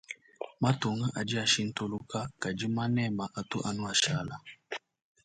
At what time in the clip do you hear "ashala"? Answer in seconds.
3.93-4.35